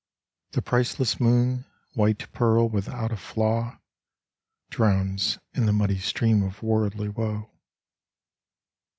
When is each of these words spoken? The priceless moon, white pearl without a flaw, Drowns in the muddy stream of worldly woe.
The 0.53 0.63
priceless 0.63 1.19
moon, 1.19 1.65
white 1.93 2.31
pearl 2.33 2.67
without 2.67 3.11
a 3.11 3.15
flaw, 3.17 3.77
Drowns 4.71 5.37
in 5.53 5.67
the 5.67 5.73
muddy 5.73 5.99
stream 5.99 6.41
of 6.41 6.63
worldly 6.63 7.09
woe. 7.09 7.51